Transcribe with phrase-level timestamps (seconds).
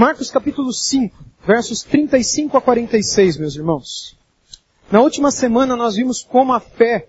[0.00, 1.14] Marcos capítulo 5,
[1.46, 4.16] versos 35 a 46, meus irmãos.
[4.90, 7.06] Na última semana nós vimos como a fé,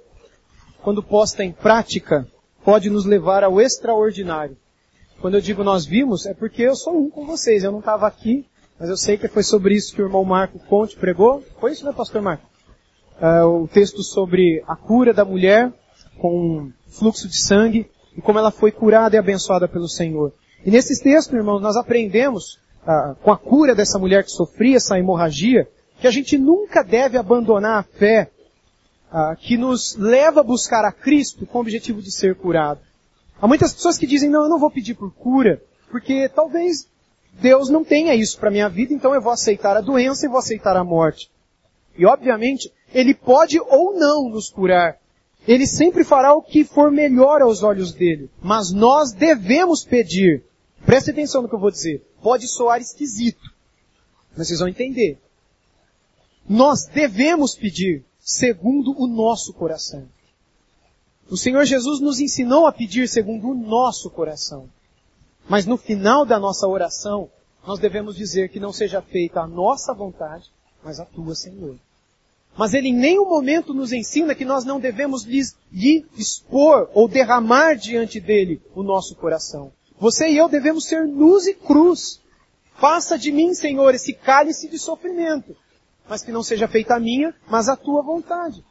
[0.83, 2.27] quando posta em prática,
[2.65, 4.57] pode nos levar ao extraordinário.
[5.21, 7.63] Quando eu digo nós vimos, é porque eu sou um com vocês.
[7.63, 8.45] Eu não estava aqui,
[8.77, 11.41] mas eu sei que foi sobre isso que o irmão Marco Conte pregou.
[11.61, 12.45] Foi isso, né, pastor Marco?
[13.21, 15.71] Uh, o texto sobre a cura da mulher
[16.19, 20.33] com fluxo de sangue e como ela foi curada e abençoada pelo Senhor.
[20.65, 22.59] E nesse texto, irmãos, nós aprendemos
[23.21, 25.67] com a cura dessa mulher que sofria essa hemorragia,
[25.99, 28.31] que a gente nunca deve abandonar a fé
[29.11, 32.79] uh, que nos leva a buscar a Cristo com o objetivo de ser curado.
[33.39, 36.87] Há muitas pessoas que dizem, não, eu não vou pedir por cura, porque talvez
[37.33, 40.39] Deus não tenha isso para minha vida, então eu vou aceitar a doença e vou
[40.39, 41.29] aceitar a morte.
[41.97, 44.97] E obviamente, Ele pode ou não nos curar.
[45.47, 48.29] Ele sempre fará o que for melhor aos olhos dele.
[48.41, 50.43] Mas nós devemos pedir.
[50.85, 52.01] Preste atenção no que eu vou dizer.
[52.21, 53.51] Pode soar esquisito.
[54.35, 55.19] Mas vocês vão entender.
[56.47, 60.07] Nós devemos pedir segundo o nosso coração.
[61.29, 64.69] O Senhor Jesus nos ensinou a pedir segundo o nosso coração.
[65.47, 67.29] Mas no final da nossa oração,
[67.65, 70.51] nós devemos dizer que não seja feita a nossa vontade,
[70.83, 71.77] mas a tua, Senhor.
[72.57, 77.75] Mas ele em nenhum momento nos ensina que nós não devemos lhe expor ou derramar
[77.75, 79.71] diante dele o nosso coração.
[80.01, 82.19] Você e eu devemos ser luz e cruz.
[82.79, 85.55] Faça de mim, Senhor, esse cálice de sofrimento,
[86.09, 88.65] mas que não seja feita a minha, mas a tua vontade.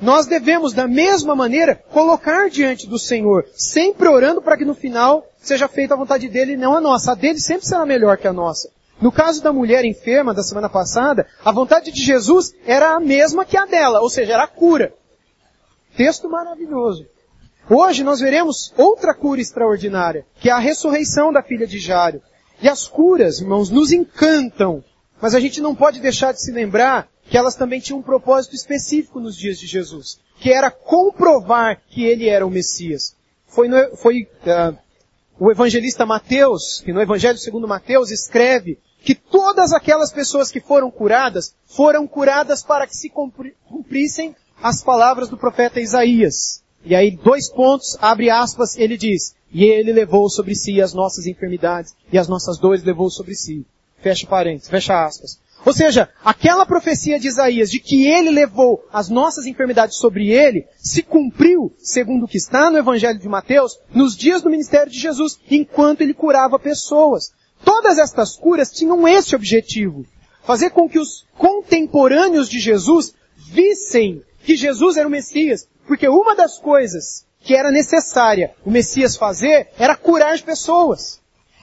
[0.00, 5.24] Nós devemos, da mesma maneira, colocar diante do Senhor, sempre orando para que no final
[5.38, 7.12] seja feita a vontade dele e não a nossa.
[7.12, 8.68] A dele sempre será melhor que a nossa.
[9.00, 13.44] No caso da mulher enferma da semana passada, a vontade de Jesus era a mesma
[13.44, 14.92] que a dela, ou seja, era a cura.
[15.96, 17.06] Texto maravilhoso.
[17.70, 22.20] Hoje nós veremos outra cura extraordinária, que é a ressurreição da filha de Jário.
[22.60, 24.84] E as curas, irmãos, nos encantam,
[25.20, 28.54] mas a gente não pode deixar de se lembrar que elas também tinham um propósito
[28.54, 33.14] específico nos dias de Jesus, que era comprovar que ele era o Messias.
[33.46, 34.76] Foi, no, foi uh,
[35.38, 40.90] o evangelista Mateus, que no Evangelho segundo Mateus escreve que todas aquelas pessoas que foram
[40.90, 46.61] curadas, foram curadas para que se cumprissem as palavras do profeta Isaías.
[46.84, 51.26] E aí, dois pontos, abre aspas, ele diz, e ele levou sobre si as nossas
[51.26, 53.64] enfermidades, e as nossas dores levou sobre si.
[54.00, 55.38] Fecha parênteses, fecha aspas.
[55.64, 60.66] Ou seja, aquela profecia de Isaías de que ele levou as nossas enfermidades sobre ele,
[60.76, 64.98] se cumpriu, segundo o que está no Evangelho de Mateus, nos dias do ministério de
[64.98, 67.32] Jesus, enquanto ele curava pessoas.
[67.64, 70.04] Todas estas curas tinham esse objetivo.
[70.42, 75.68] Fazer com que os contemporâneos de Jesus vissem que Jesus era o Messias.
[75.86, 81.20] Porque uma das coisas que era necessária o Messias fazer era curar as pessoas.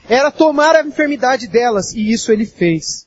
[0.08, 1.92] Era tomar a enfermidade delas.
[1.92, 3.06] E isso ele fez.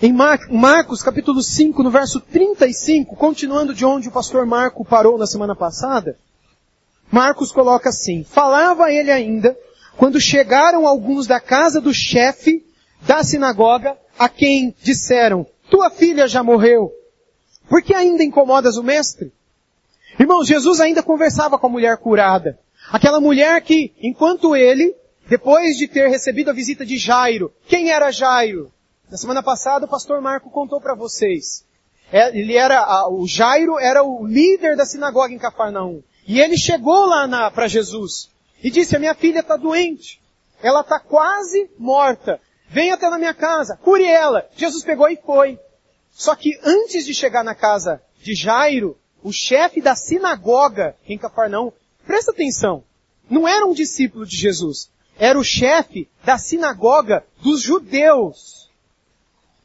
[0.00, 5.26] Em Marcos capítulo 5, no verso 35, continuando de onde o pastor Marco parou na
[5.26, 6.16] semana passada,
[7.10, 9.56] Marcos coloca assim, falava ele ainda,
[9.96, 12.64] quando chegaram alguns da casa do chefe
[13.02, 16.92] da sinagoga, a quem disseram, tua filha já morreu,
[17.68, 19.32] por que ainda incomodas o mestre?
[20.18, 22.58] Irmãos, Jesus ainda conversava com a mulher curada.
[22.90, 24.96] Aquela mulher que, enquanto ele,
[25.28, 28.72] depois de ter recebido a visita de Jairo, quem era Jairo?
[29.10, 31.64] Na semana passada o pastor Marco contou para vocês.
[32.10, 36.02] É, ele era, o Jairo era o líder da sinagoga em Cafarnaum.
[36.26, 38.30] E ele chegou lá para Jesus
[38.62, 40.20] e disse, a minha filha está doente.
[40.62, 42.40] Ela está quase morta.
[42.68, 44.46] Vem até na minha casa, cure ela.
[44.56, 45.58] Jesus pegou e foi.
[46.18, 51.70] Só que antes de chegar na casa de Jairo, o chefe da sinagoga em Cafarnaum,
[52.04, 52.82] presta atenção,
[53.30, 58.68] não era um discípulo de Jesus, era o chefe da sinagoga dos judeus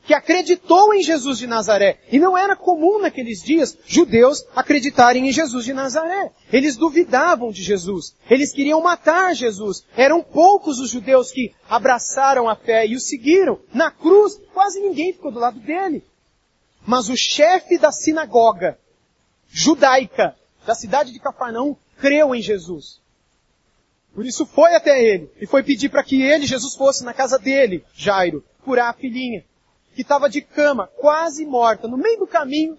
[0.06, 2.02] que acreditou em Jesus de Nazaré.
[2.12, 6.34] E não era comum naqueles dias judeus acreditarem em Jesus de Nazaré.
[6.52, 8.14] Eles duvidavam de Jesus.
[8.30, 9.84] Eles queriam matar Jesus.
[9.96, 13.60] Eram poucos os judeus que abraçaram a fé e o seguiram.
[13.74, 16.04] Na cruz, quase ninguém ficou do lado dele.
[16.86, 18.78] Mas o chefe da sinagoga
[19.48, 20.36] judaica
[20.66, 23.02] da cidade de Cafarnaum creu em Jesus.
[24.14, 27.40] Por isso foi até ele e foi pedir para que ele, Jesus, fosse na casa
[27.40, 29.44] dele, Jairo, curar a filhinha
[29.96, 31.88] que estava de cama, quase morta.
[31.88, 32.78] No meio do caminho,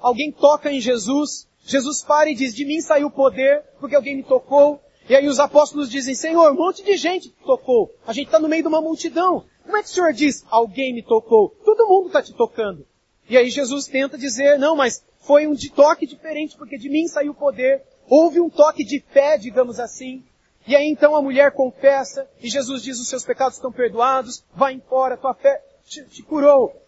[0.00, 1.46] alguém toca em Jesus.
[1.64, 4.80] Jesus para e diz, de mim saiu o poder, porque alguém me tocou.
[5.08, 7.92] E aí os apóstolos dizem, Senhor, um monte de gente tocou.
[8.06, 9.44] A gente está no meio de uma multidão.
[9.64, 11.50] Como é que o Senhor diz, alguém me tocou?
[11.64, 12.86] Todo mundo está te tocando.
[13.32, 17.32] E aí Jesus tenta dizer, não, mas foi um toque diferente, porque de mim saiu
[17.32, 17.82] o poder.
[18.06, 20.22] Houve um toque de fé, digamos assim.
[20.66, 24.74] E aí então a mulher confessa e Jesus diz os seus pecados estão perdoados, vai
[24.74, 26.78] embora, tua fé te, te curou.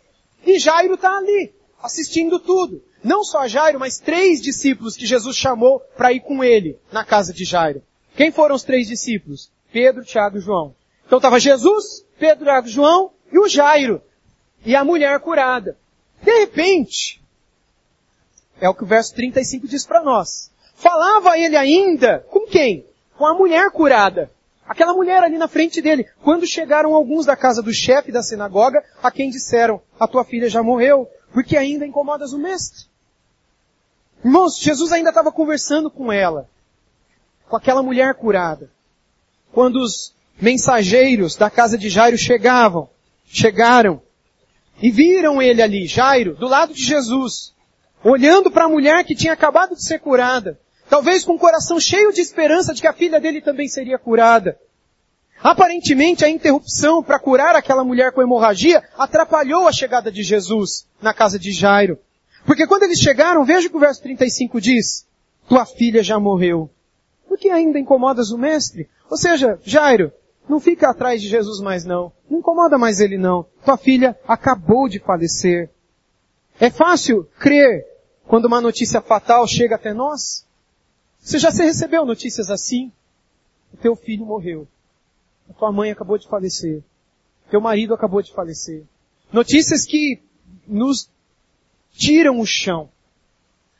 [0.44, 2.85] E Jairo está ali, assistindo tudo.
[3.02, 7.32] Não só Jairo, mas três discípulos que Jesus chamou para ir com ele na casa
[7.32, 7.82] de Jairo.
[8.14, 9.50] Quem foram os três discípulos?
[9.73, 10.76] Pedro, Tiago e João.
[11.06, 14.02] Então estava Jesus, Pedro, Tiago e João e o Jairo.
[14.62, 15.82] E a mulher curada.
[16.24, 17.22] De repente,
[18.58, 20.50] é o que o verso 35 diz para nós.
[20.74, 22.86] Falava ele ainda com quem?
[23.16, 24.30] Com a mulher curada.
[24.66, 26.08] Aquela mulher ali na frente dele.
[26.22, 30.48] Quando chegaram alguns da casa do chefe da sinagoga, a quem disseram, a tua filha
[30.48, 32.86] já morreu, porque ainda incomodas o mestre.
[34.24, 36.48] Irmãos, Jesus ainda estava conversando com ela,
[37.46, 38.70] com aquela mulher curada.
[39.52, 42.88] Quando os mensageiros da casa de Jairo chegavam,
[43.26, 44.00] chegaram,
[44.80, 47.54] e viram ele ali, Jairo, do lado de Jesus,
[48.02, 52.12] olhando para a mulher que tinha acabado de ser curada, talvez com o coração cheio
[52.12, 54.58] de esperança de que a filha dele também seria curada.
[55.42, 61.12] Aparentemente a interrupção para curar aquela mulher com hemorragia atrapalhou a chegada de Jesus na
[61.12, 61.98] casa de Jairo.
[62.46, 65.06] Porque quando eles chegaram, veja o que o verso 35 diz,
[65.48, 66.70] tua filha já morreu.
[67.28, 68.88] Por que ainda incomodas o mestre?
[69.10, 70.12] Ou seja, Jairo,
[70.49, 72.12] não fica atrás de Jesus mais não.
[72.29, 73.46] Não incomoda mais ele não.
[73.64, 75.70] Tua filha acabou de falecer.
[76.61, 77.87] É fácil crer
[78.26, 80.46] quando uma notícia fatal chega até nós?
[81.20, 82.93] Você já recebeu notícias assim?
[83.73, 84.69] O teu filho morreu.
[85.49, 86.82] A tua mãe acabou de falecer.
[87.50, 88.85] Teu marido acabou de falecer.
[89.32, 90.23] Notícias que
[90.67, 91.08] nos
[91.93, 92.91] tiram o chão.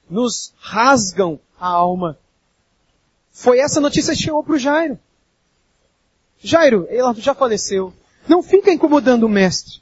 [0.09, 2.19] Nos rasgam a alma.
[3.31, 4.99] Foi essa notícia que chegou para o Jairo.
[6.45, 7.91] Jairo, ela já faleceu.
[8.29, 9.81] Não fica incomodando o mestre.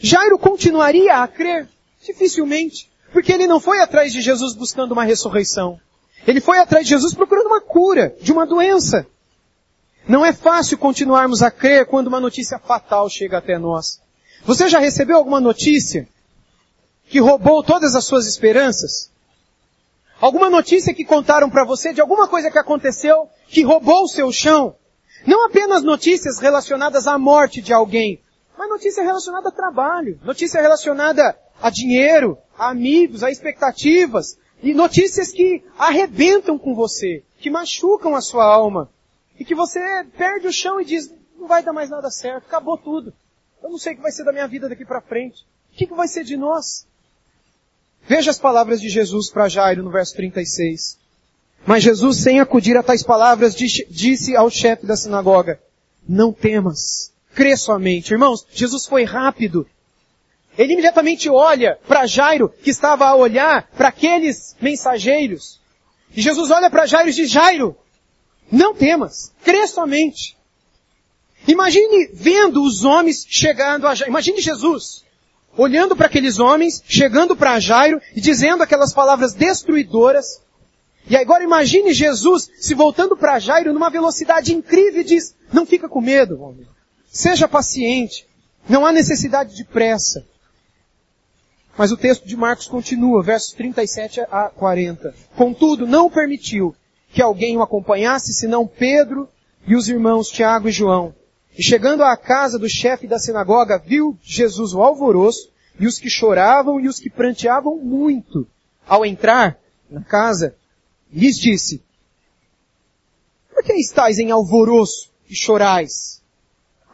[0.00, 1.68] Jairo continuaria a crer?
[2.02, 2.90] Dificilmente.
[3.12, 5.78] Porque ele não foi atrás de Jesus buscando uma ressurreição.
[6.26, 9.06] Ele foi atrás de Jesus procurando uma cura de uma doença.
[10.08, 14.00] Não é fácil continuarmos a crer quando uma notícia fatal chega até nós.
[14.44, 16.08] Você já recebeu alguma notícia
[17.06, 19.10] que roubou todas as suas esperanças?
[20.20, 24.32] Alguma notícia que contaram para você de alguma coisa que aconteceu que roubou o seu
[24.32, 24.74] chão?
[25.26, 28.20] Não apenas notícias relacionadas à morte de alguém,
[28.56, 35.30] mas notícia relacionada a trabalho, notícia relacionada a dinheiro, a amigos, a expectativas, e notícias
[35.30, 38.90] que arrebentam com você, que machucam a sua alma,
[39.38, 39.80] e que você
[40.16, 43.12] perde o chão e diz, não vai dar mais nada certo, acabou tudo.
[43.62, 45.42] Eu não sei o que vai ser da minha vida daqui para frente.
[45.72, 46.86] O que, que vai ser de nós?
[48.02, 50.98] Veja as palavras de Jesus para Jairo no verso 36.
[51.66, 55.60] Mas Jesus, sem acudir a tais palavras, disse ao chefe da sinagoga,
[56.06, 58.12] não temas, crê somente.
[58.12, 59.66] Irmãos, Jesus foi rápido.
[60.58, 65.60] Ele imediatamente olha para Jairo, que estava a olhar para aqueles mensageiros.
[66.14, 67.76] E Jesus olha para Jairo e diz, Jairo,
[68.52, 70.36] não temas, crê somente.
[71.48, 74.12] Imagine vendo os homens chegando a Jairo.
[74.12, 75.02] Imagine Jesus
[75.56, 80.40] olhando para aqueles homens, chegando para Jairo e dizendo aquelas palavras destruidoras
[81.08, 85.88] e agora imagine Jesus se voltando para Jairo numa velocidade incrível e diz, não fica
[85.88, 86.66] com medo, homem.
[87.06, 88.26] Seja paciente.
[88.68, 90.24] Não há necessidade de pressa.
[91.76, 95.14] Mas o texto de Marcos continua, versos 37 a 40.
[95.36, 96.74] Contudo, não permitiu
[97.12, 99.28] que alguém o acompanhasse, senão Pedro
[99.66, 101.14] e os irmãos Tiago e João.
[101.56, 106.08] E chegando à casa do chefe da sinagoga, viu Jesus o alvoroço, e os que
[106.08, 108.46] choravam e os que pranteavam muito.
[108.86, 109.58] Ao entrar
[109.90, 110.54] na casa,
[111.18, 111.82] lhes disse,
[113.50, 116.22] por que estáis em alvoroço e chorais?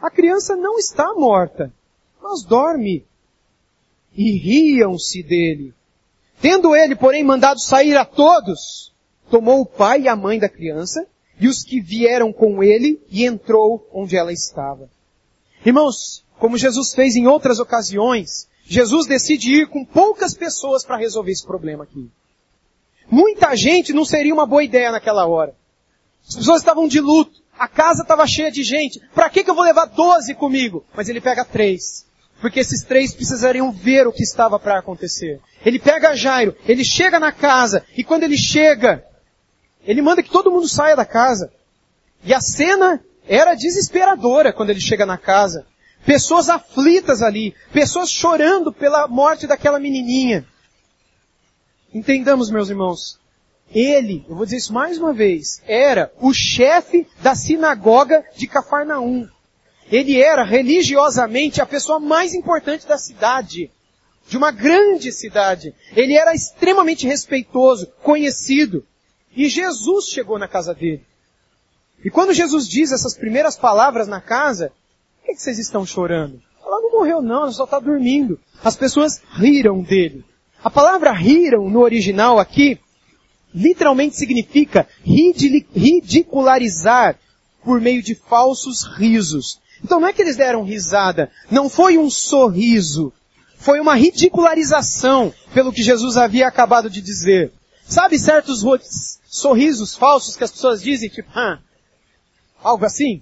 [0.01, 1.73] A criança não está morta,
[2.21, 3.05] mas dorme.
[4.15, 5.73] E riam-se dele.
[6.41, 8.93] Tendo ele, porém, mandado sair a todos,
[9.29, 11.07] tomou o pai e a mãe da criança
[11.39, 14.89] e os que vieram com ele e entrou onde ela estava.
[15.65, 21.31] Irmãos, como Jesus fez em outras ocasiões, Jesus decide ir com poucas pessoas para resolver
[21.31, 22.09] esse problema aqui.
[23.11, 25.53] Muita gente não seria uma boa ideia naquela hora.
[26.25, 27.41] As pessoas estavam de luto.
[27.59, 29.01] A casa estava cheia de gente.
[29.13, 30.85] Para que, que eu vou levar doze comigo?
[30.95, 32.05] Mas ele pega três.
[32.39, 35.41] Porque esses três precisariam ver o que estava para acontecer.
[35.63, 39.05] Ele pega Jairo, ele chega na casa, e quando ele chega,
[39.85, 41.51] ele manda que todo mundo saia da casa.
[42.23, 45.67] E a cena era desesperadora quando ele chega na casa.
[46.03, 50.45] Pessoas aflitas ali, pessoas chorando pela morte daquela menininha.
[51.93, 53.19] Entendamos, meus irmãos.
[53.73, 59.27] Ele, eu vou dizer isso mais uma vez, era o chefe da sinagoga de Cafarnaum.
[59.89, 63.71] Ele era religiosamente a pessoa mais importante da cidade.
[64.27, 65.73] De uma grande cidade.
[65.95, 68.85] Ele era extremamente respeitoso, conhecido.
[69.35, 71.05] E Jesus chegou na casa dele.
[72.03, 74.71] E quando Jesus diz essas primeiras palavras na casa,
[75.19, 76.41] por que, que vocês estão chorando?
[76.63, 78.39] Ela não morreu não, ela só está dormindo.
[78.63, 80.23] As pessoas riram dele.
[80.63, 82.79] A palavra riram no original aqui,
[83.53, 87.19] literalmente significa ridicularizar
[87.63, 89.59] por meio de falsos risos.
[89.83, 93.11] Então não é que eles deram risada, não foi um sorriso,
[93.57, 97.51] foi uma ridicularização pelo que Jesus havia acabado de dizer.
[97.87, 98.63] Sabe certos
[99.27, 101.59] sorrisos falsos que as pessoas dizem, tipo, ah,
[102.63, 103.21] algo assim?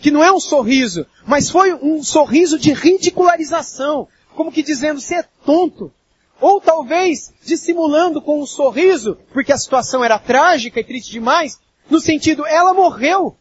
[0.00, 5.16] Que não é um sorriso, mas foi um sorriso de ridicularização, como que dizendo, você
[5.16, 5.92] é tonto.
[6.40, 11.58] Ou talvez dissimulando com um sorriso, porque a situação era trágica e triste demais,
[11.90, 13.36] no sentido, ela morreu.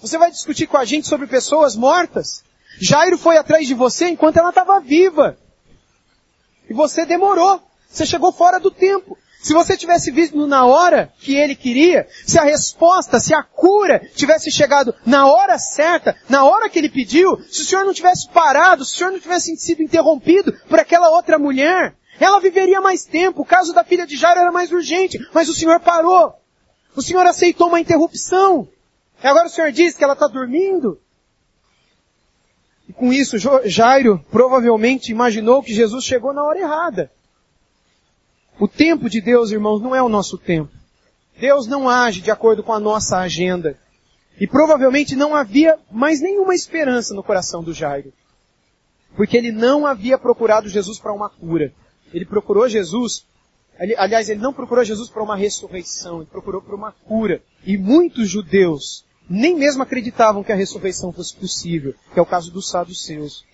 [0.00, 2.44] Você vai discutir com a gente sobre pessoas mortas?
[2.80, 5.36] Jairo foi atrás de você enquanto ela estava viva.
[6.68, 7.60] E você demorou.
[7.88, 9.16] Você chegou fora do tempo.
[9.40, 14.00] Se você tivesse visto na hora que ele queria, se a resposta, se a cura
[14.14, 18.28] tivesse chegado na hora certa, na hora que ele pediu, se o senhor não tivesse
[18.28, 23.04] parado, se o senhor não tivesse sido interrompido por aquela outra mulher, ela viveria mais
[23.04, 23.42] tempo.
[23.42, 26.34] O caso da filha de Jairo era mais urgente, mas o senhor parou.
[26.96, 28.68] O senhor aceitou uma interrupção.
[29.22, 31.00] E agora o senhor diz que ela está dormindo?
[32.88, 37.12] E com isso, Jairo provavelmente imaginou que Jesus chegou na hora errada.
[38.58, 40.72] O tempo de Deus, irmãos, não é o nosso tempo.
[41.38, 43.78] Deus não age de acordo com a nossa agenda.
[44.40, 48.12] E provavelmente não havia mais nenhuma esperança no coração do Jairo.
[49.16, 51.72] Porque ele não havia procurado Jesus para uma cura.
[52.12, 53.24] Ele procurou Jesus,
[53.96, 57.42] aliás, ele não procurou Jesus para uma ressurreição, ele procurou para uma cura.
[57.64, 62.50] E muitos judeus nem mesmo acreditavam que a ressurreição fosse possível, que é o caso
[62.50, 63.44] dos saduceus.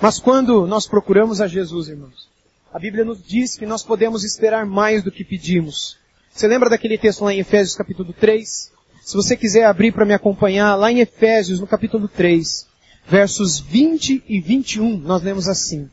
[0.00, 2.28] Mas quando nós procuramos a Jesus, irmãos,
[2.72, 5.96] a Bíblia nos diz que nós podemos esperar mais do que pedimos.
[6.32, 8.72] Você lembra daquele texto lá em Efésios capítulo 3?
[9.02, 12.66] Se você quiser abrir para me acompanhar, lá em Efésios, no capítulo 3,
[13.06, 15.90] versos 20 e 21, nós lemos assim.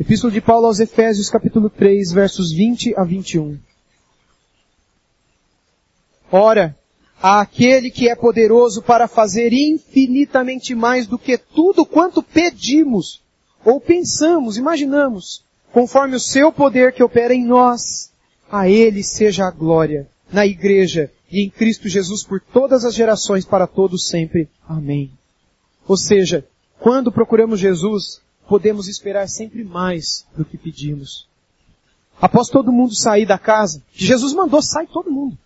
[0.00, 3.58] Epístola de Paulo aos Efésios, capítulo 3, versos 20 a 21.
[6.30, 6.74] Ora,
[7.22, 13.22] àquele que é poderoso para fazer infinitamente mais do que tudo quanto pedimos,
[13.64, 18.10] ou pensamos, imaginamos, conforme o seu poder que opera em nós.
[18.50, 23.44] A Ele seja a glória, na Igreja e em Cristo Jesus por todas as gerações,
[23.44, 24.48] para todos sempre.
[24.66, 25.10] Amém.
[25.86, 26.46] Ou seja,
[26.80, 28.22] quando procuramos Jesus,
[28.52, 31.26] podemos esperar sempre mais do que pedimos.
[32.20, 35.38] Após todo mundo sair da casa, Jesus mandou, sai todo mundo.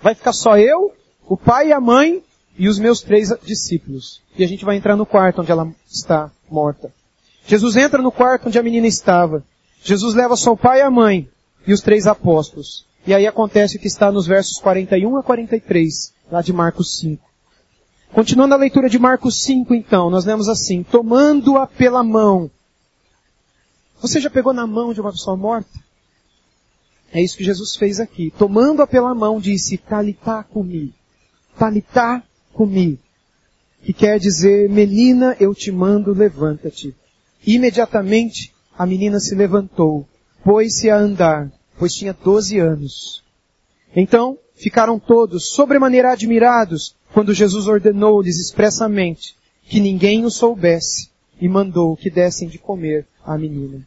[0.00, 0.94] Vai ficar só eu,
[1.28, 2.24] o pai e a mãe
[2.56, 4.22] e os meus três discípulos.
[4.38, 6.90] E a gente vai entrar no quarto onde ela está morta.
[7.46, 9.44] Jesus entra no quarto onde a menina estava.
[9.82, 11.28] Jesus leva só o pai e a mãe
[11.66, 12.86] e os três apóstolos.
[13.06, 17.22] E aí acontece o que está nos versos 41 a 43, lá de Marcos 5.
[18.14, 22.48] Continuando a leitura de Marcos 5, então, nós lemos assim, tomando-a pela mão.
[24.00, 25.82] Você já pegou na mão de uma pessoa morta?
[27.12, 28.32] É isso que Jesus fez aqui.
[28.38, 30.94] Tomando-a pela mão, disse, talitá comi.
[31.58, 33.00] Talitá comi.
[33.82, 36.94] Que quer dizer, menina, eu te mando, levanta-te.
[37.44, 40.06] Imediatamente a menina se levantou,
[40.44, 43.24] pôs-se a andar, pois tinha doze anos.
[43.94, 51.96] Então ficaram todos sobremaneira admirados quando Jesus ordenou-lhes expressamente que ninguém o soubesse e mandou
[51.96, 53.86] que dessem de comer à menina.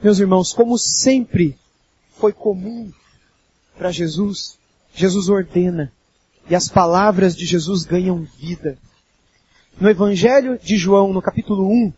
[0.00, 1.58] Meus irmãos, como sempre
[2.12, 2.92] foi comum
[3.76, 4.56] para Jesus,
[4.94, 5.92] Jesus ordena
[6.48, 8.78] e as palavras de Jesus ganham vida.
[9.80, 11.92] No Evangelho de João, no capítulo 1,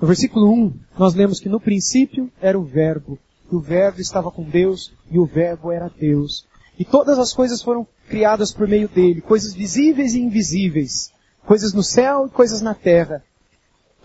[0.00, 3.20] no versículo 1, nós lemos que no princípio era o Verbo,
[3.50, 6.44] e o Verbo estava com Deus, e o Verbo era Deus.
[6.76, 11.12] E todas as coisas foram criadas por meio dele, coisas visíveis e invisíveis,
[11.44, 13.22] coisas no céu e coisas na terra.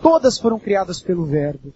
[0.00, 1.72] Todas foram criadas pelo Verbo.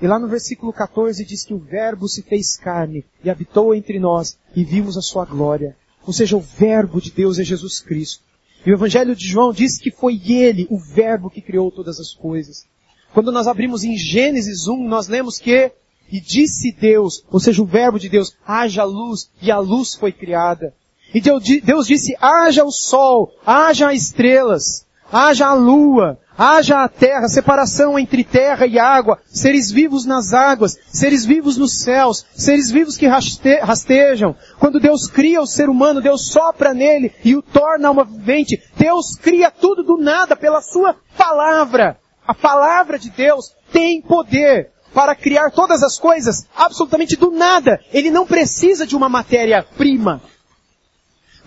[0.00, 3.98] E lá no versículo 14 diz que o Verbo se fez carne e habitou entre
[3.98, 5.76] nós e vimos a sua glória.
[6.06, 8.22] Ou seja, o Verbo de Deus é Jesus Cristo.
[8.64, 12.12] E o Evangelho de João diz que foi Ele, o Verbo, que criou todas as
[12.12, 12.66] coisas.
[13.12, 15.72] Quando nós abrimos em Gênesis 1, nós lemos que,
[16.10, 20.12] e disse Deus, ou seja, o verbo de Deus, haja luz, e a luz foi
[20.12, 20.74] criada.
[21.14, 27.98] E Deus disse, haja o sol, haja estrelas, haja a lua, haja a terra, separação
[27.98, 33.06] entre terra e água, seres vivos nas águas, seres vivos nos céus, seres vivos que
[33.06, 34.36] rastejam.
[34.60, 38.62] Quando Deus cria o ser humano, Deus sopra nele e o torna alma vivente.
[38.76, 41.98] Deus cria tudo do nada pela sua palavra.
[42.26, 47.80] A palavra de Deus tem poder para criar todas as coisas absolutamente do nada.
[47.92, 50.20] Ele não precisa de uma matéria-prima.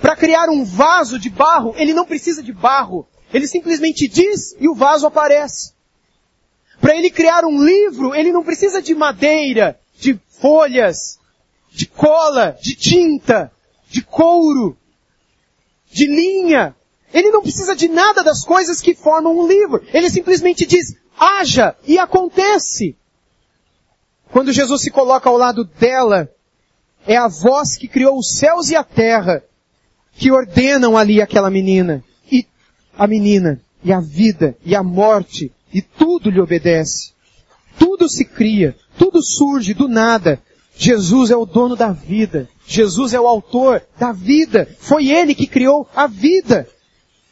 [0.01, 3.07] Para criar um vaso de barro, ele não precisa de barro.
[3.31, 5.73] Ele simplesmente diz e o vaso aparece.
[6.81, 11.19] Para ele criar um livro, ele não precisa de madeira, de folhas,
[11.69, 13.51] de cola, de tinta,
[13.87, 14.75] de couro,
[15.91, 16.75] de linha.
[17.13, 19.85] Ele não precisa de nada das coisas que formam um livro.
[19.93, 22.97] Ele simplesmente diz, haja e acontece.
[24.31, 26.27] Quando Jesus se coloca ao lado dela,
[27.05, 29.43] é a voz que criou os céus e a terra
[30.15, 32.03] que ordenam ali aquela menina.
[32.31, 32.45] E
[32.97, 37.11] a menina, e a vida, e a morte, e tudo lhe obedece.
[37.77, 40.41] Tudo se cria, tudo surge do nada.
[40.75, 42.49] Jesus é o dono da vida.
[42.65, 44.67] Jesus é o autor da vida.
[44.79, 46.67] Foi Ele que criou a vida.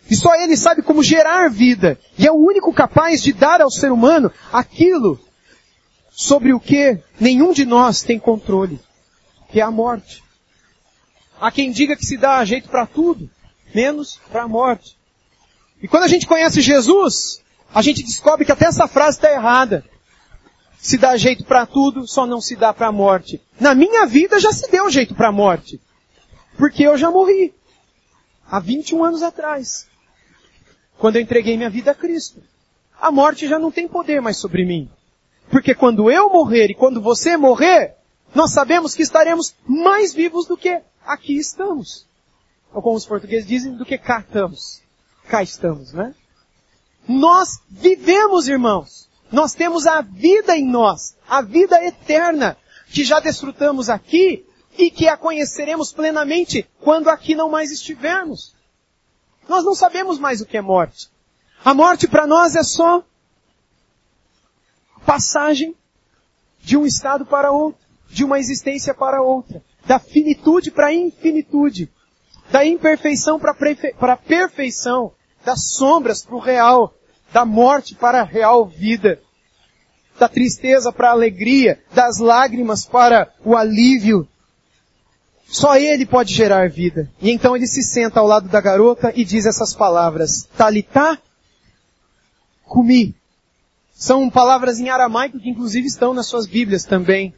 [0.09, 1.99] E só Ele sabe como gerar vida.
[2.17, 5.19] E é o único capaz de dar ao ser humano aquilo
[6.09, 8.79] sobre o que nenhum de nós tem controle,
[9.51, 10.21] que é a morte.
[11.39, 13.29] Há quem diga que se dá jeito para tudo,
[13.73, 14.97] menos para a morte.
[15.81, 17.41] E quando a gente conhece Jesus,
[17.73, 19.83] a gente descobre que até essa frase está errada.
[20.77, 23.41] Se dá jeito para tudo, só não se dá para a morte.
[23.59, 25.79] Na minha vida já se deu jeito para a morte.
[26.57, 27.53] Porque eu já morri.
[28.49, 29.87] Há 21 anos atrás.
[30.97, 32.41] Quando eu entreguei minha vida a Cristo.
[32.99, 34.89] A morte já não tem poder mais sobre mim.
[35.49, 37.95] Porque quando eu morrer e quando você morrer,
[38.35, 42.07] nós sabemos que estaremos mais vivos do que aqui estamos.
[42.73, 44.81] Ou como os portugueses dizem, do que cá estamos.
[45.27, 46.13] Cá estamos, né?
[47.07, 49.09] Nós vivemos, irmãos.
[49.31, 54.45] Nós temos a vida em nós, a vida eterna, que já desfrutamos aqui
[54.77, 58.55] e que a conheceremos plenamente quando aqui não mais estivermos.
[59.47, 61.09] Nós não sabemos mais o que é morte.
[61.63, 63.03] A morte para nós é só
[65.05, 65.75] passagem
[66.59, 71.89] de um estado para outro, de uma existência para outra, da finitude para a infinitude,
[72.51, 75.11] da imperfeição para a perfeição,
[75.43, 76.93] das sombras para o real,
[77.33, 79.19] da morte para a real vida,
[80.19, 84.27] da tristeza para a alegria, das lágrimas para o alívio.
[85.47, 87.11] Só ele pode gerar vida.
[87.19, 91.17] E então ele se senta ao lado da garota e diz essas palavras: Talitá,
[92.63, 93.15] comi.
[93.91, 97.33] São palavras em aramaico que inclusive estão nas suas Bíblias também.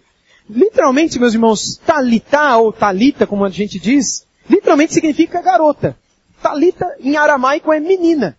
[0.53, 5.97] Literalmente, meus irmãos, talitá ou talita, como a gente diz, literalmente significa garota.
[6.41, 8.37] Talita em aramaico é menina.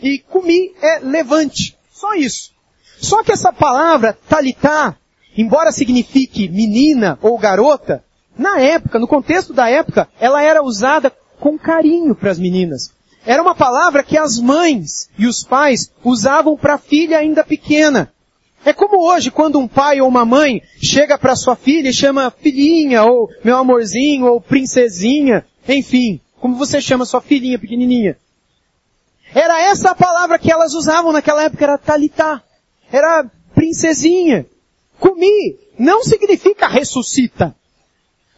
[0.00, 1.76] E comi é levante.
[1.92, 2.52] Só isso.
[3.00, 4.96] Só que essa palavra talitá,
[5.36, 8.04] embora signifique menina ou garota,
[8.38, 12.92] na época, no contexto da época, ela era usada com carinho para as meninas.
[13.26, 18.13] Era uma palavra que as mães e os pais usavam para a filha ainda pequena.
[18.64, 22.30] É como hoje, quando um pai ou uma mãe chega para sua filha e chama
[22.30, 28.16] filhinha, ou meu amorzinho, ou princesinha, enfim, como você chama sua filhinha pequenininha.
[29.34, 32.42] Era essa a palavra que elas usavam naquela época, era talitá.
[32.90, 34.46] Era princesinha.
[34.98, 37.54] Comi não significa ressuscita.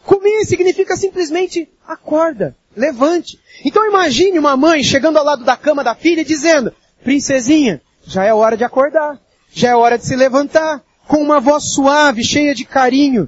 [0.03, 3.39] Comi significa simplesmente acorda, levante.
[3.63, 8.33] Então imagine uma mãe chegando ao lado da cama da filha dizendo, princesinha, já é
[8.33, 9.19] hora de acordar.
[9.57, 10.83] Já é hora de se levantar.
[11.07, 13.27] Com uma voz suave, cheia de carinho.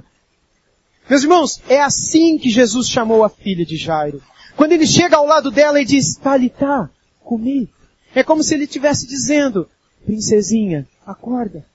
[1.08, 4.22] Meus irmãos, é assim que Jesus chamou a filha de Jairo.
[4.56, 6.88] Quando ele chega ao lado dela e diz, Talitá,
[7.24, 7.68] comi.
[8.14, 9.68] É como se ele estivesse dizendo,
[10.06, 11.66] princesinha, acorda.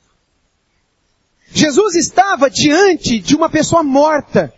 [1.51, 4.53] Jesus estava diante de uma pessoa morta.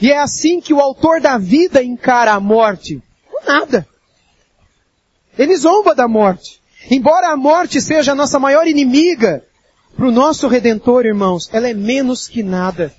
[0.00, 3.02] E é assim que o autor da vida encara a morte.
[3.30, 3.86] Com nada.
[5.36, 6.61] Ele zomba da morte.
[6.90, 9.44] Embora a morte seja a nossa maior inimiga,
[9.96, 12.92] para o nosso Redentor, irmãos, ela é menos que nada.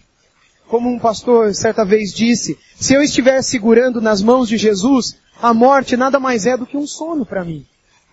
[0.67, 5.53] Como um pastor certa vez disse, se eu estiver segurando nas mãos de Jesus, a
[5.53, 7.65] morte nada mais é do que um sono para mim.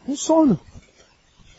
[0.06, 0.58] Um sono.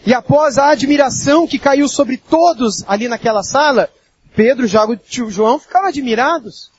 [0.05, 3.89] E após a admiração que caiu sobre todos ali naquela sala,
[4.35, 6.71] Pedro, Jago e João ficaram admirados.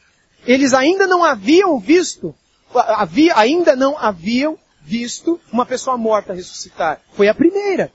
[0.45, 2.35] Eles ainda não haviam visto,
[2.75, 7.01] havia, ainda não haviam visto uma pessoa morta ressuscitar.
[7.13, 7.93] Foi a primeira.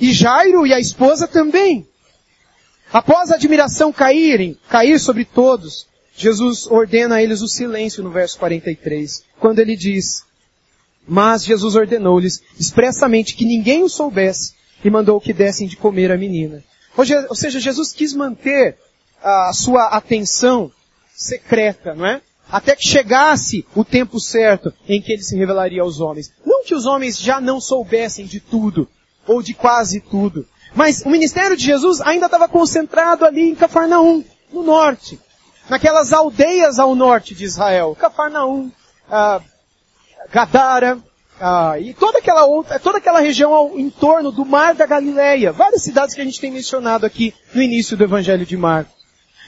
[0.00, 1.86] E Jairo e a esposa também.
[2.92, 8.38] Após a admiração caírem, cair sobre todos, Jesus ordena a eles o silêncio no verso
[8.38, 10.24] 43, quando ele diz,
[11.06, 16.16] mas Jesus ordenou-lhes expressamente que ninguém o soubesse e mandou que dessem de comer a
[16.16, 16.62] menina.
[16.96, 18.76] Ou seja, Jesus quis manter
[19.22, 20.70] a sua atenção
[21.14, 22.20] secreta, não é?
[22.50, 26.32] Até que chegasse o tempo certo em que ele se revelaria aos homens.
[26.44, 28.88] Não que os homens já não soubessem de tudo,
[29.26, 34.24] ou de quase tudo, mas o ministério de Jesus ainda estava concentrado ali em Cafarnaum,
[34.52, 35.18] no norte.
[35.68, 38.70] naquelas aldeias ao norte de Israel, Cafarnaum,
[39.10, 39.40] ah,
[40.30, 40.98] Gadara,
[41.40, 45.52] ah, e toda aquela outra, toda aquela região ao, em torno do Mar da Galileia,
[45.52, 48.95] várias cidades que a gente tem mencionado aqui no início do Evangelho de Marcos.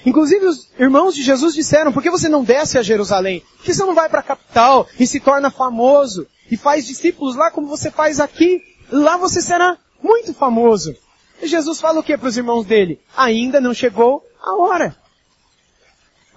[0.06, 3.42] Inclusive os irmãos de Jesus disseram, por que você não desce a Jerusalém?
[3.56, 7.36] Por que você não vai para a capital e se torna famoso e faz discípulos
[7.36, 8.62] lá como você faz aqui?
[8.90, 10.94] Lá você será muito famoso.
[11.42, 13.00] E Jesus fala o que para os irmãos dele?
[13.16, 14.96] Ainda não chegou a hora.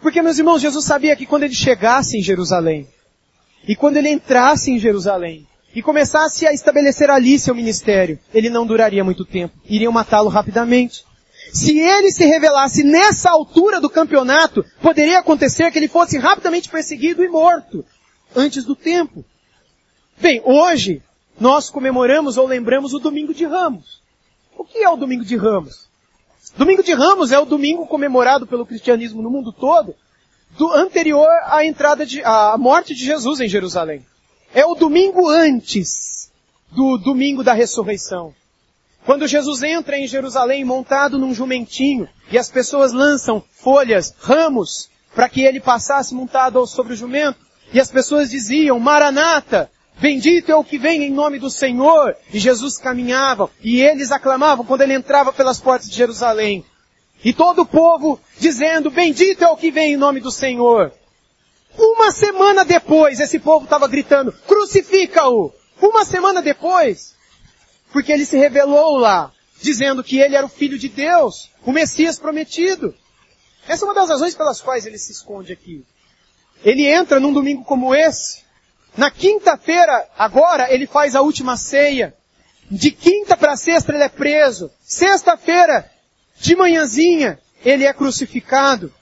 [0.01, 2.87] Porque, meus irmãos, Jesus sabia que quando ele chegasse em Jerusalém,
[3.67, 8.65] e quando ele entrasse em Jerusalém, e começasse a estabelecer ali seu ministério, ele não
[8.65, 9.55] duraria muito tempo.
[9.65, 11.05] Iriam matá-lo rapidamente.
[11.53, 17.23] Se ele se revelasse nessa altura do campeonato, poderia acontecer que ele fosse rapidamente perseguido
[17.23, 17.83] e morto,
[18.35, 19.25] antes do tempo.
[20.19, 21.01] Bem, hoje,
[21.39, 24.01] nós comemoramos ou lembramos o Domingo de Ramos.
[24.57, 25.89] O que é o Domingo de Ramos?
[26.57, 29.95] Domingo de Ramos é o domingo comemorado pelo cristianismo no mundo todo,
[30.57, 34.05] do anterior à entrada de, à morte de Jesus em Jerusalém.
[34.53, 36.29] É o domingo antes
[36.71, 38.33] do domingo da ressurreição.
[39.05, 45.27] Quando Jesus entra em Jerusalém montado num jumentinho e as pessoas lançam folhas, ramos, para
[45.27, 47.39] que ele passasse montado sobre o jumento,
[47.73, 52.39] e as pessoas diziam, Maranata, bendito é o que vem em nome do Senhor, e
[52.39, 56.63] Jesus caminhava, e eles aclamavam quando ele entrava pelas portas de Jerusalém.
[57.23, 60.91] E todo o povo dizendo, bendito é o que vem em nome do Senhor.
[61.77, 65.53] Uma semana depois, esse povo estava gritando, crucifica-o!
[65.81, 67.15] Uma semana depois,
[67.91, 72.17] porque ele se revelou lá, dizendo que ele era o Filho de Deus, o Messias
[72.17, 72.95] prometido.
[73.67, 75.85] Essa é uma das razões pelas quais ele se esconde aqui.
[76.63, 78.43] Ele entra num domingo como esse.
[78.97, 82.15] Na quinta-feira, agora, ele faz a última ceia.
[82.69, 84.71] De quinta para sexta ele é preso.
[84.83, 85.89] Sexta-feira,
[86.39, 88.93] de manhãzinha, ele é crucificado.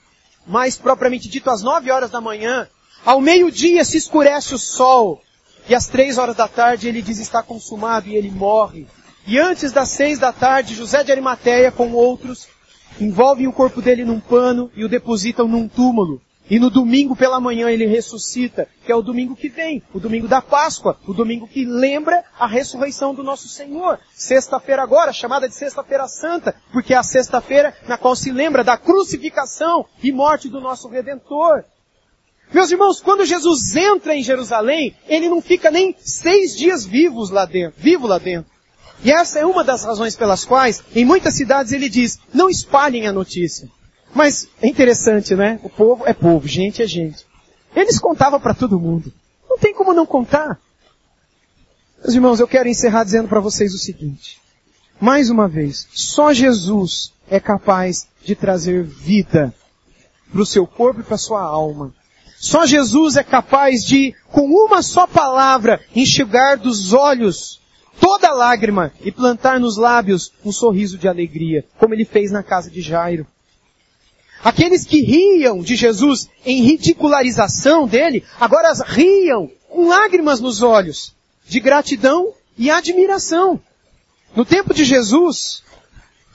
[0.46, 2.68] Mais propriamente dito, às nove horas da manhã,
[3.04, 5.22] ao meio-dia se escurece o sol.
[5.70, 8.88] E às três horas da tarde ele diz está consumado e ele morre.
[9.24, 12.48] E antes das seis da tarde, José de Arimateia com outros
[13.00, 16.20] envolvem o corpo dele num pano e o depositam num túmulo.
[16.50, 20.26] E no domingo pela manhã ele ressuscita, que é o domingo que vem, o domingo
[20.26, 24.00] da Páscoa, o domingo que lembra a ressurreição do nosso Senhor.
[24.12, 28.76] Sexta-feira agora, chamada de Sexta-feira Santa, porque é a sexta-feira na qual se lembra da
[28.76, 31.62] crucificação e morte do nosso Redentor.
[32.52, 37.44] Meus irmãos, quando Jesus entra em Jerusalém, ele não fica nem seis dias vivos lá
[37.44, 38.50] dentro, vivo lá dentro.
[39.04, 43.06] E essa é uma das razões pelas quais, em muitas cidades ele diz, não espalhem
[43.06, 43.68] a notícia.
[44.12, 45.60] Mas é interessante, né?
[45.62, 47.24] O povo é povo, gente é gente.
[47.74, 49.12] Eles contavam para todo mundo.
[49.48, 50.60] Não tem como não contar.
[52.02, 54.40] Meus irmãos, eu quero encerrar dizendo para vocês o seguinte.
[55.00, 59.54] Mais uma vez, só Jesus é capaz de trazer vida
[60.30, 61.94] para o seu corpo e para a sua alma.
[62.40, 67.60] Só Jesus é capaz de, com uma só palavra, enxugar dos olhos
[68.00, 72.70] toda lágrima e plantar nos lábios um sorriso de alegria, como ele fez na casa
[72.70, 73.26] de Jairo.
[74.42, 81.14] Aqueles que riam de Jesus em ridicularização dele, agora riam com lágrimas nos olhos,
[81.46, 83.60] de gratidão e admiração.
[84.34, 85.62] No tempo de Jesus,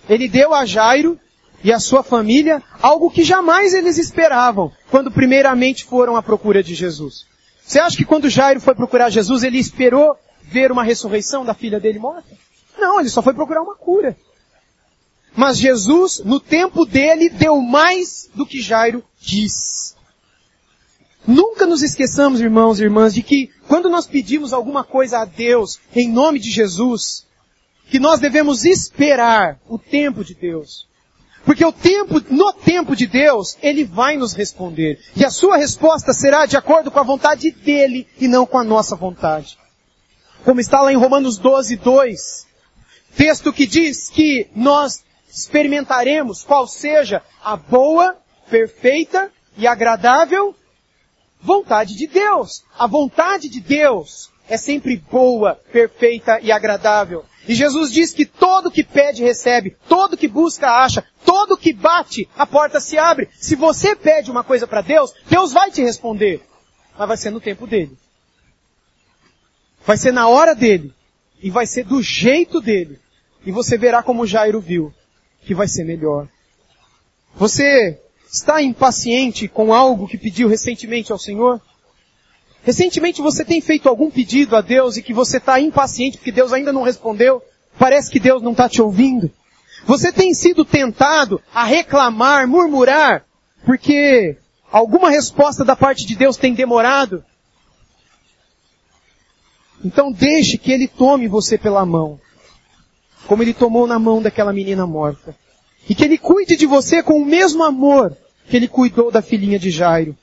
[0.07, 1.19] ele deu a Jairo
[1.65, 6.75] e a sua família algo que jamais eles esperavam quando primeiramente foram à procura de
[6.75, 7.25] Jesus.
[7.65, 11.79] Você acha que quando Jairo foi procurar Jesus, ele esperou ver uma ressurreição da filha
[11.79, 12.37] dele morta?
[12.77, 14.15] Não, ele só foi procurar uma cura.
[15.35, 19.95] Mas Jesus, no tempo dele, deu mais do que Jairo quis.
[21.27, 25.79] Nunca nos esqueçamos, irmãos e irmãs, de que quando nós pedimos alguma coisa a Deus
[25.95, 27.25] em nome de Jesus,
[27.89, 30.87] que nós devemos esperar o tempo de Deus.
[31.45, 34.99] Porque o tempo, no tempo de Deus, Ele vai nos responder.
[35.15, 38.63] E a sua resposta será de acordo com a vontade dEle e não com a
[38.63, 39.57] nossa vontade.
[40.43, 42.47] Como está lá em Romanos 12, 2.
[43.15, 48.17] Texto que diz que nós experimentaremos qual seja a boa,
[48.49, 50.55] perfeita e agradável
[51.45, 52.63] vontade de Deus.
[52.77, 57.23] A vontade de Deus é sempre boa, perfeita e agradável.
[57.47, 62.27] E Jesus diz que todo que pede recebe, todo que busca acha, todo que bate
[62.35, 63.29] a porta se abre.
[63.35, 66.41] Se você pede uma coisa para Deus, Deus vai te responder.
[66.97, 67.95] Mas vai ser no tempo dele.
[69.85, 70.93] Vai ser na hora dele.
[71.41, 72.99] E vai ser do jeito dele.
[73.45, 74.91] E você verá como Jairo viu
[75.41, 76.27] que vai ser melhor.
[77.35, 77.99] Você
[78.31, 81.61] está impaciente com algo que pediu recentemente ao Senhor?
[82.65, 86.51] Recentemente você tem feito algum pedido a Deus e que você está impaciente porque Deus
[86.51, 87.41] ainda não respondeu?
[87.77, 89.29] Parece que Deus não está te ouvindo.
[89.85, 93.23] Você tem sido tentado a reclamar, murmurar
[93.63, 94.35] porque
[94.71, 97.23] alguma resposta da parte de Deus tem demorado,
[99.83, 102.19] então deixe que Ele tome você pela mão,
[103.27, 105.35] como Ele tomou na mão daquela menina morta.
[105.87, 109.59] E que Ele cuide de você com o mesmo amor que Ele cuidou da filhinha
[109.59, 110.17] de Jairo.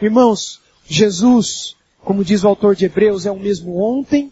[0.00, 4.30] Irmãos, Jesus, como diz o autor de Hebreus, é o mesmo ontem,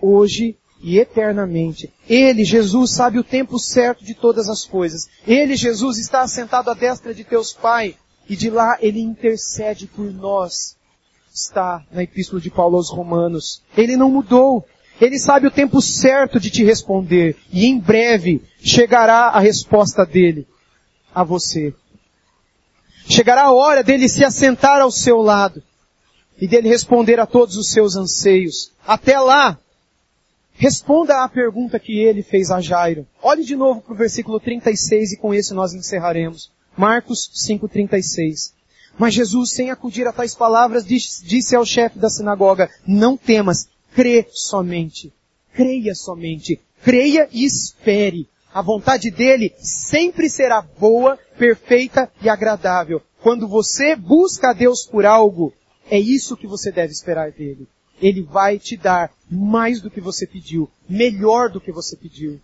[0.00, 1.92] hoje e eternamente.
[2.08, 5.08] Ele, Jesus, sabe o tempo certo de todas as coisas.
[5.26, 7.94] Ele, Jesus, está assentado à destra de Teus Pai
[8.28, 10.76] e de lá Ele intercede por nós.
[11.32, 13.62] Está na Epístola de Paulo aos Romanos.
[13.76, 14.66] Ele não mudou.
[15.00, 20.46] Ele sabe o tempo certo de te responder e em breve chegará a resposta dele
[21.14, 21.74] a você.
[23.08, 25.62] Chegará a hora dele se assentar ao seu lado
[26.42, 28.72] e dele responder a todos os seus anseios.
[28.84, 29.56] Até lá,
[30.54, 33.06] responda à pergunta que ele fez a Jairo.
[33.22, 36.50] Olhe de novo para o versículo 36 e com esse nós encerraremos.
[36.76, 38.54] Marcos 5:36.
[38.98, 44.26] Mas Jesus, sem acudir a tais palavras, disse ao chefe da sinagoga, não temas, crê
[44.32, 45.12] somente.
[45.54, 46.60] Creia somente.
[46.82, 48.28] Creia e espere.
[48.52, 53.00] A vontade dele sempre será boa, perfeita e agradável.
[53.22, 55.54] Quando você busca a Deus por algo,
[55.92, 57.68] é isso que você deve esperar dele.
[58.00, 62.40] Ele vai te dar mais do que você pediu, melhor do que você pediu.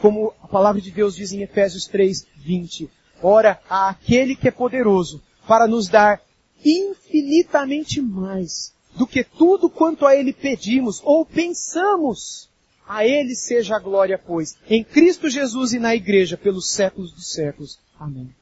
[0.00, 2.90] Como a palavra de Deus diz em Efésios 3, 20.
[3.22, 6.22] Ora, a aquele que é poderoso para nos dar
[6.64, 12.48] infinitamente mais do que tudo quanto a ele pedimos ou pensamos
[12.88, 17.32] a Ele seja a glória, pois, em Cristo Jesus e na Igreja, pelos séculos dos
[17.32, 17.80] séculos.
[17.98, 18.32] Amém.